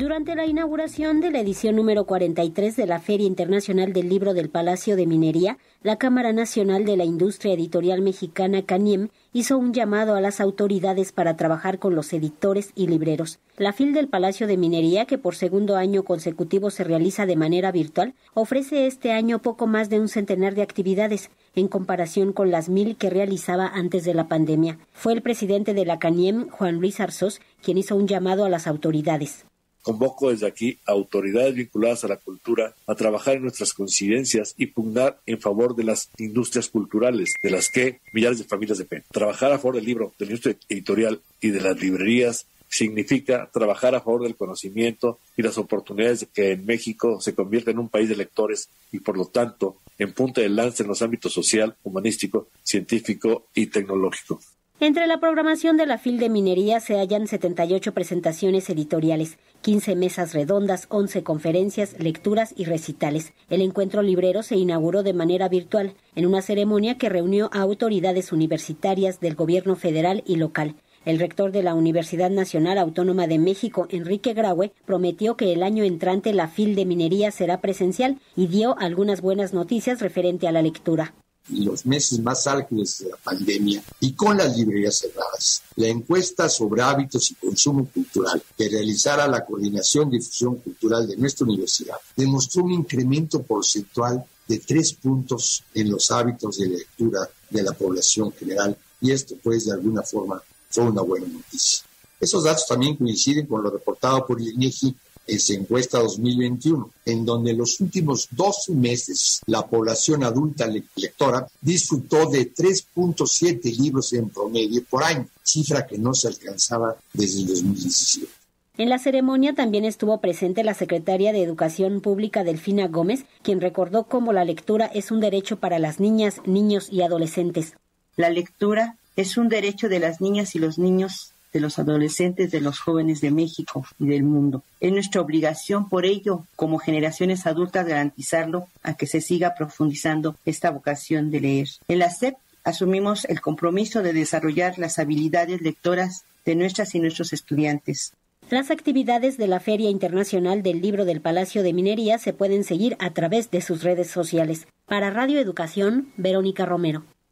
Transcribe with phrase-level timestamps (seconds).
[0.00, 4.48] Durante la inauguración de la edición número 43 de la Feria Internacional del Libro del
[4.48, 10.14] Palacio de Minería, la Cámara Nacional de la Industria Editorial Mexicana CANIEM hizo un llamado
[10.14, 13.40] a las autoridades para trabajar con los editores y libreros.
[13.58, 17.70] La FIL del Palacio de Minería, que por segundo año consecutivo se realiza de manera
[17.70, 22.70] virtual, ofrece este año poco más de un centenar de actividades, en comparación con las
[22.70, 24.78] mil que realizaba antes de la pandemia.
[24.94, 28.66] Fue el presidente de la CANIEM, Juan Luis Arzós, quien hizo un llamado a las
[28.66, 29.44] autoridades.
[29.82, 34.66] Convoco desde aquí a autoridades vinculadas a la cultura a trabajar en nuestras coincidencias y
[34.66, 39.06] pugnar en favor de las industrias culturales, de las que millares de familias dependen.
[39.10, 43.94] Trabajar a favor del libro, de la industria editorial y de las librerías significa trabajar
[43.94, 47.88] a favor del conocimiento y las oportunidades de que en México se convierta en un
[47.88, 51.76] país de lectores y por lo tanto en punta de lanza en los ámbitos social,
[51.82, 54.40] humanístico, científico y tecnológico.
[54.82, 60.32] Entre la programación de la FIL de Minería se hallan 78 presentaciones editoriales, 15 mesas
[60.32, 63.34] redondas, 11 conferencias, lecturas y recitales.
[63.50, 68.32] El encuentro librero se inauguró de manera virtual, en una ceremonia que reunió a autoridades
[68.32, 70.76] universitarias del gobierno federal y local.
[71.04, 75.84] El rector de la Universidad Nacional Autónoma de México, Enrique Graue, prometió que el año
[75.84, 80.62] entrante la FIL de Minería será presencial y dio algunas buenas noticias referente a la
[80.62, 81.12] lectura
[81.52, 85.62] los meses más álgidos de la pandemia y con las librerías cerradas.
[85.76, 91.46] La encuesta sobre hábitos y consumo cultural que realizara la Coordinación Difusión Cultural de nuestra
[91.46, 97.72] universidad demostró un incremento porcentual de tres puntos en los hábitos de lectura de la
[97.72, 101.84] población general y esto pues de alguna forma fue una buena noticia.
[102.18, 104.94] Esos datos también coinciden con lo reportado por el INEGI
[105.30, 112.28] esa encuesta 2021, en donde en los últimos 12 meses la población adulta lectora disfrutó
[112.28, 118.40] de 3.7 libros en promedio por año, cifra que no se alcanzaba desde el 2017.
[118.78, 124.04] En la ceremonia también estuvo presente la secretaria de Educación Pública Delfina Gómez, quien recordó
[124.04, 127.74] cómo la lectura es un derecho para las niñas, niños y adolescentes.
[128.16, 132.60] La lectura es un derecho de las niñas y los niños de los adolescentes, de
[132.60, 134.62] los jóvenes de México y del mundo.
[134.80, 140.70] Es nuestra obligación, por ello, como generaciones adultas, garantizarlo a que se siga profundizando esta
[140.70, 141.68] vocación de leer.
[141.88, 147.32] En la SEP asumimos el compromiso de desarrollar las habilidades lectoras de nuestras y nuestros
[147.32, 148.12] estudiantes.
[148.50, 152.96] Las actividades de la Feria Internacional del Libro del Palacio de Minería se pueden seguir
[152.98, 154.66] a través de sus redes sociales.
[154.86, 157.04] Para Radio Educación, Verónica Romero.